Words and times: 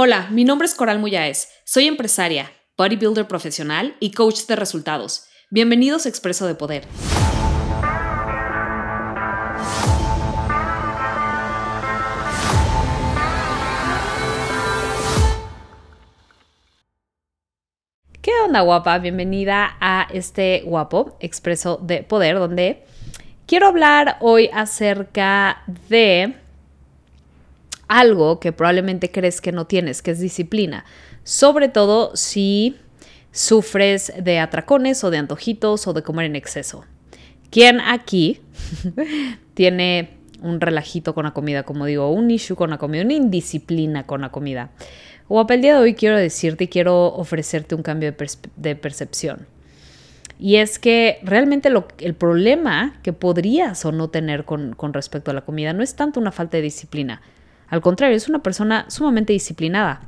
Hola, 0.00 0.28
mi 0.30 0.44
nombre 0.44 0.64
es 0.64 0.76
Coral 0.76 1.00
Muyáez. 1.00 1.48
Soy 1.64 1.88
empresaria, 1.88 2.52
bodybuilder 2.76 3.26
profesional 3.26 3.96
y 3.98 4.12
coach 4.12 4.46
de 4.46 4.54
resultados. 4.54 5.24
Bienvenidos 5.50 6.06
a 6.06 6.08
Expreso 6.08 6.46
de 6.46 6.54
Poder. 6.54 6.86
¿Qué 18.22 18.30
onda 18.44 18.60
guapa? 18.60 19.00
Bienvenida 19.00 19.78
a 19.80 20.06
este 20.12 20.62
guapo 20.64 21.16
Expreso 21.18 21.76
de 21.82 22.04
Poder 22.04 22.38
donde 22.38 22.84
quiero 23.46 23.66
hablar 23.66 24.18
hoy 24.20 24.48
acerca 24.52 25.64
de 25.88 26.36
algo 27.88 28.38
que 28.38 28.52
probablemente 28.52 29.10
crees 29.10 29.40
que 29.40 29.52
no 29.52 29.66
tienes, 29.66 30.02
que 30.02 30.12
es 30.12 30.20
disciplina. 30.20 30.84
Sobre 31.24 31.68
todo 31.68 32.14
si 32.14 32.76
sufres 33.32 34.12
de 34.18 34.38
atracones 34.38 35.02
o 35.04 35.10
de 35.10 35.18
antojitos 35.18 35.86
o 35.86 35.92
de 35.92 36.02
comer 36.02 36.26
en 36.26 36.36
exceso. 36.36 36.84
¿Quién 37.50 37.80
aquí 37.80 38.40
tiene 39.54 40.18
un 40.42 40.60
relajito 40.60 41.14
con 41.14 41.24
la 41.24 41.32
comida, 41.32 41.62
como 41.62 41.86
digo, 41.86 42.10
un 42.10 42.30
issue 42.30 42.56
con 42.56 42.70
la 42.70 42.78
comida, 42.78 43.02
una 43.02 43.14
indisciplina 43.14 44.06
con 44.06 44.20
la 44.20 44.30
comida? 44.30 44.70
O 45.28 45.46
el 45.48 45.60
día 45.60 45.74
de 45.74 45.80
hoy 45.80 45.94
quiero 45.94 46.16
decirte 46.16 46.64
y 46.64 46.68
quiero 46.68 47.06
ofrecerte 47.06 47.74
un 47.74 47.82
cambio 47.82 48.14
de, 48.56 48.76
percepción. 48.76 49.46
Y 50.38 50.56
es 50.56 50.78
que 50.78 51.18
realmente 51.22 51.70
el 51.98 52.14
problema 52.14 52.98
que 53.02 53.12
podrías 53.12 53.84
o 53.84 53.92
no 53.92 54.08
tener 54.08 54.44
con 54.44 54.92
respecto 54.94 55.30
a 55.30 55.34
la 55.34 55.42
comida 55.42 55.72
no 55.72 55.82
es 55.82 55.96
tanto 55.96 56.20
una 56.20 56.32
falta 56.32 56.56
de 56.56 56.62
disciplina, 56.62 57.20
al 57.68 57.80
contrario, 57.80 58.16
es 58.16 58.28
una 58.28 58.42
persona 58.42 58.86
sumamente 58.88 59.32
disciplinada. 59.32 60.02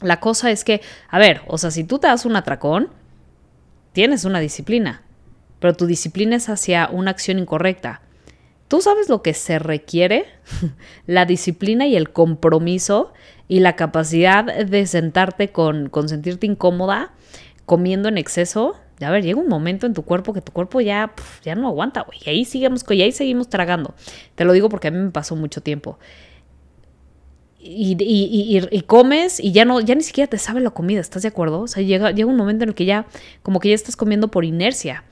La 0.00 0.20
cosa 0.20 0.50
es 0.50 0.64
que, 0.64 0.80
a 1.08 1.18
ver, 1.18 1.42
o 1.46 1.58
sea, 1.58 1.70
si 1.70 1.84
tú 1.84 1.98
te 1.98 2.06
das 2.06 2.24
un 2.24 2.36
atracón, 2.36 2.88
tienes 3.92 4.24
una 4.24 4.40
disciplina, 4.40 5.02
pero 5.58 5.74
tu 5.74 5.86
disciplina 5.86 6.36
es 6.36 6.48
hacia 6.48 6.88
una 6.90 7.10
acción 7.10 7.38
incorrecta. 7.38 8.02
¿Tú 8.68 8.80
sabes 8.80 9.08
lo 9.08 9.22
que 9.22 9.34
se 9.34 9.58
requiere? 9.58 10.26
la 11.06 11.26
disciplina 11.26 11.86
y 11.86 11.96
el 11.96 12.10
compromiso 12.10 13.12
y 13.46 13.60
la 13.60 13.76
capacidad 13.76 14.44
de 14.44 14.86
sentarte 14.86 15.48
con, 15.48 15.88
con 15.88 16.08
sentirte 16.08 16.46
incómoda 16.46 17.12
comiendo 17.66 18.08
en 18.08 18.18
exceso. 18.18 18.76
A 19.00 19.10
ver, 19.10 19.22
llega 19.22 19.40
un 19.40 19.48
momento 19.48 19.86
en 19.86 19.94
tu 19.94 20.02
cuerpo 20.02 20.32
que 20.32 20.40
tu 20.40 20.52
cuerpo 20.52 20.80
ya, 20.80 21.12
ya 21.42 21.54
no 21.54 21.68
aguanta, 21.68 22.02
güey. 22.02 22.18
Y 22.24 22.30
ahí, 22.30 22.44
seguimos, 22.44 22.84
y 22.88 23.02
ahí 23.02 23.12
seguimos 23.12 23.48
tragando. 23.48 23.94
Te 24.36 24.44
lo 24.44 24.52
digo 24.52 24.68
porque 24.68 24.88
a 24.88 24.90
mí 24.90 24.98
me 24.98 25.10
pasó 25.10 25.36
mucho 25.36 25.60
tiempo 25.60 25.98
y, 27.62 28.82
comes 28.86 29.38
y 29.38 29.52
ya 29.52 29.64
no, 29.64 29.80
ya 29.80 29.94
ni 29.94 30.02
siquiera 30.02 30.28
te 30.28 30.38
sabe 30.38 30.60
la 30.60 30.70
comida, 30.70 31.00
¿estás 31.00 31.22
de 31.22 31.28
acuerdo? 31.28 31.60
O 31.60 31.68
sea, 31.68 31.82
llega, 31.82 32.10
llega 32.10 32.28
un 32.28 32.36
momento 32.36 32.64
en 32.64 32.70
el 32.70 32.74
que 32.74 32.84
ya, 32.84 33.06
como 33.42 33.60
que 33.60 33.68
ya 33.68 33.74
estás 33.74 33.96
comiendo 33.96 34.28
por 34.28 34.44
inercia 34.44 35.04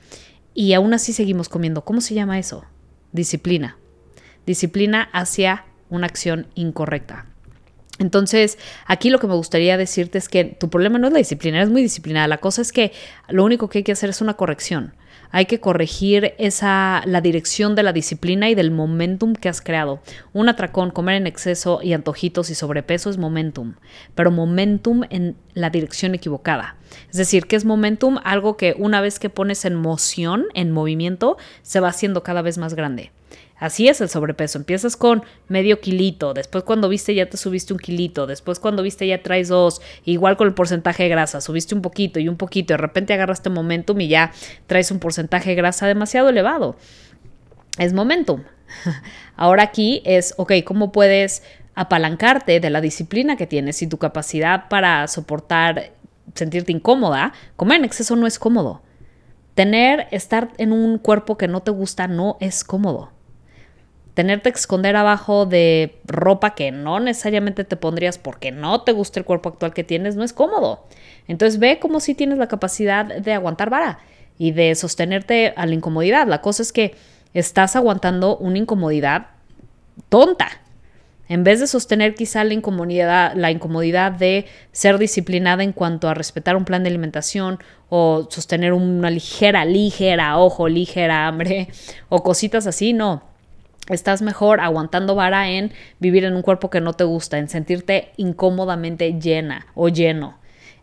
y 0.53 0.73
aún 0.73 0.93
así 0.93 1.13
seguimos 1.13 1.49
comiendo. 1.49 1.83
¿Cómo 1.85 2.01
se 2.01 2.13
llama 2.13 2.39
eso? 2.39 2.65
Disciplina. 3.11 3.77
Disciplina 4.45 5.09
hacia 5.13 5.65
una 5.89 6.07
acción 6.07 6.47
incorrecta. 6.55 7.30
Entonces, 8.01 8.57
aquí 8.85 9.09
lo 9.09 9.19
que 9.19 9.27
me 9.27 9.35
gustaría 9.35 9.77
decirte 9.77 10.17
es 10.17 10.27
que 10.27 10.43
tu 10.43 10.69
problema 10.69 10.97
no 10.97 11.07
es 11.07 11.13
la 11.13 11.19
disciplina, 11.19 11.57
eres 11.57 11.69
muy 11.69 11.81
disciplinada. 11.81 12.27
La 12.27 12.39
cosa 12.39 12.61
es 12.61 12.71
que 12.71 12.91
lo 13.29 13.45
único 13.45 13.69
que 13.69 13.79
hay 13.79 13.83
que 13.83 13.91
hacer 13.91 14.09
es 14.09 14.21
una 14.21 14.33
corrección 14.33 14.93
hay 15.31 15.45
que 15.45 15.59
corregir 15.59 16.33
esa, 16.37 17.01
la 17.05 17.21
dirección 17.21 17.75
de 17.75 17.83
la 17.83 17.93
disciplina 17.93 18.49
y 18.49 18.55
del 18.55 18.71
momentum 18.71 19.33
que 19.33 19.49
has 19.49 19.61
creado. 19.61 20.01
Un 20.33 20.49
atracón, 20.49 20.91
comer 20.91 21.15
en 21.15 21.27
exceso 21.27 21.79
y 21.81 21.93
antojitos 21.93 22.49
y 22.49 22.55
sobrepeso 22.55 23.09
es 23.09 23.17
momentum, 23.17 23.75
pero 24.13 24.31
momentum 24.31 25.03
en 25.09 25.35
la 25.53 25.69
dirección 25.69 26.13
equivocada. 26.15 26.75
Es 27.09 27.17
decir, 27.17 27.47
¿qué 27.47 27.55
es 27.55 27.65
momentum? 27.65 28.17
Algo 28.23 28.57
que 28.57 28.75
una 28.77 29.01
vez 29.01 29.19
que 29.19 29.29
pones 29.29 29.63
en 29.65 29.75
moción, 29.75 30.45
en 30.53 30.71
movimiento, 30.71 31.37
se 31.61 31.79
va 31.79 31.89
haciendo 31.89 32.23
cada 32.23 32.41
vez 32.41 32.57
más 32.57 32.73
grande. 32.73 33.11
Así 33.61 33.87
es 33.87 34.01
el 34.01 34.09
sobrepeso. 34.09 34.57
Empiezas 34.57 34.97
con 34.97 35.23
medio 35.47 35.79
kilito, 35.81 36.33
después 36.33 36.63
cuando 36.63 36.89
viste 36.89 37.13
ya 37.13 37.29
te 37.29 37.37
subiste 37.37 37.73
un 37.73 37.79
kilito, 37.79 38.25
después 38.25 38.59
cuando 38.59 38.81
viste 38.81 39.05
ya 39.05 39.21
traes 39.21 39.49
dos, 39.49 39.83
igual 40.03 40.35
con 40.35 40.47
el 40.47 40.55
porcentaje 40.55 41.03
de 41.03 41.09
grasa, 41.09 41.41
subiste 41.41 41.75
un 41.75 41.83
poquito 41.83 42.19
y 42.19 42.27
un 42.27 42.37
poquito, 42.37 42.73
de 42.73 42.79
repente 42.79 43.13
agarraste 43.13 43.51
momentum 43.51 44.01
y 44.01 44.07
ya 44.07 44.31
traes 44.65 44.89
un 44.89 44.97
porcentaje 44.97 45.51
de 45.51 45.57
grasa 45.57 45.85
demasiado 45.85 46.29
elevado. 46.29 46.75
Es 47.77 47.93
momentum. 47.93 48.41
Ahora 49.35 49.61
aquí 49.61 50.01
es, 50.05 50.33
ok, 50.37 50.53
¿cómo 50.65 50.91
puedes 50.91 51.43
apalancarte 51.75 52.59
de 52.59 52.69
la 52.71 52.81
disciplina 52.81 53.35
que 53.35 53.45
tienes 53.45 53.83
y 53.83 53.87
tu 53.87 53.99
capacidad 53.99 54.69
para 54.69 55.07
soportar 55.07 55.91
sentirte 56.33 56.71
incómoda? 56.71 57.33
Comer 57.57 57.77
en 57.77 57.85
exceso 57.85 58.15
no 58.15 58.25
es 58.25 58.39
cómodo. 58.39 58.81
Tener, 59.53 60.07
estar 60.09 60.49
en 60.57 60.71
un 60.71 60.97
cuerpo 60.97 61.37
que 61.37 61.47
no 61.47 61.61
te 61.61 61.69
gusta 61.69 62.07
no 62.07 62.37
es 62.39 62.63
cómodo 62.63 63.11
tenerte 64.13 64.51
que 64.51 64.59
esconder 64.59 64.95
abajo 64.95 65.45
de 65.45 65.95
ropa 66.05 66.53
que 66.53 66.71
no 66.71 66.99
necesariamente 66.99 67.63
te 67.63 67.75
pondrías 67.75 68.17
porque 68.17 68.51
no 68.51 68.81
te 68.81 68.91
gusta 68.91 69.19
el 69.19 69.25
cuerpo 69.25 69.49
actual 69.49 69.73
que 69.73 69.83
tienes, 69.83 70.15
no 70.15 70.23
es 70.23 70.33
cómodo. 70.33 70.85
Entonces 71.27 71.59
ve 71.59 71.79
como 71.79 71.99
si 71.99 72.13
tienes 72.13 72.37
la 72.37 72.47
capacidad 72.47 73.05
de 73.05 73.33
aguantar 73.33 73.69
vara 73.69 73.99
y 74.37 74.51
de 74.51 74.75
sostenerte 74.75 75.53
a 75.55 75.65
la 75.65 75.73
incomodidad. 75.73 76.27
La 76.27 76.41
cosa 76.41 76.61
es 76.61 76.73
que 76.73 76.95
estás 77.33 77.75
aguantando 77.75 78.37
una 78.37 78.57
incomodidad 78.57 79.27
tonta. 80.09 80.49
En 81.29 81.45
vez 81.45 81.61
de 81.61 81.67
sostener 81.67 82.13
quizá 82.13 82.43
la 82.43 82.53
incomodidad, 82.53 83.33
la 83.35 83.51
incomodidad 83.51 84.11
de 84.11 84.45
ser 84.73 84.97
disciplinada 84.97 85.63
en 85.63 85.71
cuanto 85.71 86.09
a 86.09 86.13
respetar 86.13 86.57
un 86.57 86.65
plan 86.65 86.83
de 86.83 86.89
alimentación 86.89 87.59
o 87.87 88.27
sostener 88.29 88.73
una 88.73 89.09
ligera, 89.09 89.63
ligera, 89.63 90.37
ojo, 90.37 90.67
ligera 90.67 91.27
hambre 91.27 91.69
o 92.09 92.21
cositas 92.21 92.67
así, 92.67 92.91
no 92.91 93.30
estás 93.93 94.21
mejor 94.21 94.59
aguantando 94.59 95.15
vara 95.15 95.49
en 95.49 95.71
vivir 95.99 96.23
en 96.23 96.35
un 96.35 96.41
cuerpo 96.41 96.69
que 96.69 96.81
no 96.81 96.93
te 96.93 97.03
gusta, 97.03 97.37
en 97.37 97.49
sentirte 97.49 98.11
incómodamente 98.17 99.19
llena 99.19 99.67
o 99.75 99.89
lleno, 99.89 100.37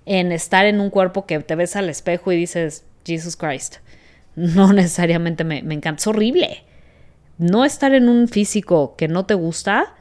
en 0.07 0.33
estar 0.33 0.67
en 0.67 0.81
un 0.81 0.91
cuerpo 0.91 1.27
que 1.27 1.39
te 1.41 1.55
ves 1.55 1.77
al 1.77 1.89
espejo 1.89 2.33
y 2.33 2.37
dices, 2.37 2.85
Jesus 3.05 3.37
Christ, 3.37 3.77
no 4.37 4.73
necesariamente 4.73 5.45
me, 5.45 5.63
me 5.63 5.75
encanta, 5.75 6.01
es 6.01 6.07
horrible. 6.07 6.65
No 7.39 7.65
estar 7.65 7.95
en 7.95 8.09
un 8.09 8.27
físico 8.27 8.97
que 8.97 9.07
no 9.07 9.25
te 9.25 9.35
gusta 9.35 9.95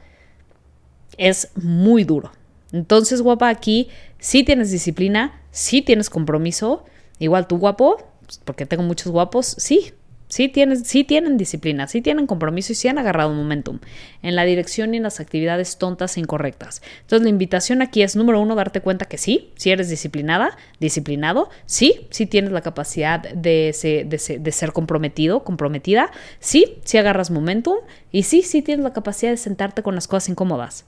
es 1.16 1.50
muy 1.54 2.04
duro. 2.04 2.32
Entonces, 2.72 3.22
guapa, 3.22 3.48
aquí 3.48 3.88
sí 4.18 4.44
tienes 4.44 4.70
disciplina, 4.70 5.40
sí 5.50 5.82
tienes 5.82 6.10
compromiso. 6.10 6.84
Igual 7.18 7.46
tú, 7.46 7.58
guapo, 7.58 7.96
porque 8.44 8.66
tengo 8.66 8.82
muchos 8.82 9.12
guapos, 9.12 9.46
sí, 9.46 9.92
Sí, 10.28 10.48
tienes, 10.48 10.82
sí 10.86 11.04
tienen 11.04 11.38
disciplina, 11.38 11.88
sí 11.88 12.02
tienen 12.02 12.26
compromiso 12.26 12.72
y 12.72 12.74
sí 12.74 12.86
han 12.86 12.98
agarrado 12.98 13.32
momentum 13.32 13.78
en 14.22 14.36
la 14.36 14.44
dirección 14.44 14.92
y 14.92 14.98
en 14.98 15.04
las 15.04 15.20
actividades 15.20 15.78
tontas 15.78 16.16
e 16.16 16.20
incorrectas. 16.20 16.82
Entonces 17.00 17.24
la 17.24 17.30
invitación 17.30 17.80
aquí 17.80 18.02
es, 18.02 18.14
número 18.14 18.38
uno, 18.38 18.54
darte 18.54 18.82
cuenta 18.82 19.06
que 19.06 19.16
sí, 19.16 19.52
si 19.56 19.70
eres 19.70 19.88
disciplinada, 19.88 20.56
disciplinado, 20.80 21.48
sí, 21.64 22.06
sí 22.10 22.26
tienes 22.26 22.52
la 22.52 22.60
capacidad 22.60 23.20
de, 23.20 23.74
de, 24.06 24.52
ser 24.52 24.72
comprometido, 24.72 25.44
comprometida, 25.44 26.10
sí, 26.40 26.76
sí 26.84 26.98
agarras 26.98 27.30
momentum 27.30 27.76
y 28.12 28.24
sí, 28.24 28.42
sí 28.42 28.60
tienes 28.60 28.84
la 28.84 28.92
capacidad 28.92 29.30
de 29.30 29.38
sentarte 29.38 29.82
con 29.82 29.94
las 29.94 30.08
cosas 30.08 30.28
incómodas, 30.28 30.84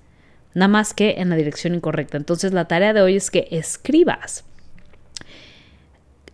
nada 0.53 0.69
más 0.69 0.93
que 0.93 1.15
en 1.19 1.31
la 1.31 1.37
dirección 1.37 1.75
incorrecta. 1.75 2.19
Entonces 2.19 2.53
la 2.53 2.67
tarea 2.67 2.93
de 2.93 3.01
hoy 3.01 3.17
es 3.17 3.31
que 3.31 3.49
escribas 3.51 4.45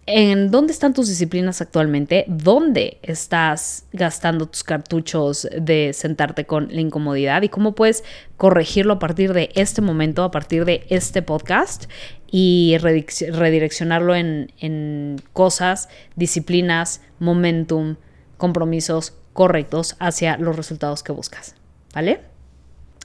en 0.07 0.53
dónde 0.53 0.73
están 0.73 0.95
tus 0.95 1.09
disciplinas 1.09 1.61
actualmente, 1.61 2.25
dónde 2.29 2.99
estás 3.03 3.87
gastando 3.93 4.47
tus 4.47 4.63
cartuchos 4.63 5.49
de 5.61 5.93
sentarte 5.93 6.47
con 6.47 6.69
la 6.71 6.81
incomodidad 6.81 7.43
y 7.43 7.49
cómo 7.49 7.75
puedes 7.75 8.05
corregirlo 8.37 8.95
a 8.95 8.99
partir 9.01 9.33
de 9.33 9.51
este 9.55 9.83
momento, 9.83 10.23
a 10.23 10.31
partir 10.31 10.65
de 10.65 10.87
este 10.91 11.23
podcast 11.23 11.91
y 12.31 12.77
redireccionarlo 12.79 14.15
en, 14.15 15.21
cosas, 15.33 15.89
disciplinas, 16.15 17.03
momentum, 17.19 17.97
compromisos 18.37 19.15
correctos 19.33 19.97
hacia 19.99 20.37
los 20.37 20.55
resultados 20.57 21.03
que 21.03 21.13
buscas. 21.13 21.57
¿Vale? 21.95 22.21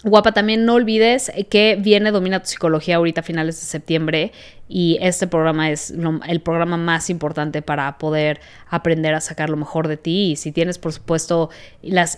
Guapa, 0.03 0.31
también 0.31 0.65
no 0.65 0.73
olvides 0.73 1.31
que 1.49 1.77
viene 1.79 2.11
Domina 2.11 2.41
tu 2.41 2.47
Psicología 2.47 2.95
ahorita 2.95 3.21
a 3.21 3.23
finales 3.23 3.59
de 3.59 3.67
septiembre 3.67 4.31
y 4.73 4.97
este 5.01 5.27
programa 5.27 5.69
es 5.69 5.93
el 6.27 6.39
programa 6.39 6.77
más 6.77 7.09
importante 7.09 7.61
para 7.61 7.97
poder 7.97 8.39
aprender 8.69 9.13
a 9.13 9.19
sacar 9.19 9.49
lo 9.49 9.57
mejor 9.57 9.89
de 9.89 9.97
ti 9.97 10.31
y 10.31 10.35
si 10.37 10.53
tienes 10.53 10.77
por 10.77 10.93
supuesto 10.93 11.49
las, 11.81 12.17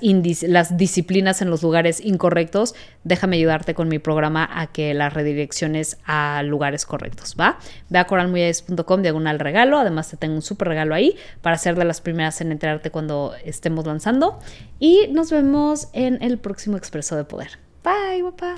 disciplinas 0.78 1.42
en 1.42 1.50
los 1.50 1.64
lugares 1.64 2.00
incorrectos, 2.00 2.76
déjame 3.04 3.38
ayudarte 3.38 3.74
con 3.74 3.88
mi 3.88 3.98
programa 3.98 4.48
a 4.52 4.68
que 4.68 4.94
las 4.94 5.14
redirecciones 5.14 5.98
a 6.06 6.44
lugares 6.44 6.86
correctos, 6.86 7.36
¿va? 7.40 7.58
Ve 7.90 7.98
a 7.98 8.06
coralmuyes.com 8.06 9.02
diagonal 9.02 9.40
regalo, 9.40 9.80
además 9.80 10.12
te 10.12 10.18
tengo 10.18 10.36
un 10.36 10.44
súper 10.44 10.68
regalo 10.68 10.94
ahí 10.94 11.16
para 11.42 11.58
ser 11.58 11.76
de 11.76 11.86
las 11.86 12.02
primeras 12.02 12.40
en 12.42 12.52
enterarte 12.52 12.92
cuando 12.92 13.34
estemos 13.44 13.88
lanzando 13.88 14.40
y 14.80 15.08
nos 15.10 15.32
vemos 15.32 15.90
en 15.94 16.22
el 16.22 16.38
próximo 16.38 16.78
Expreso 16.78 17.16
de 17.16 17.24
Poder. 17.24 17.58
Bye, 17.84 18.22
guapa. 18.22 18.58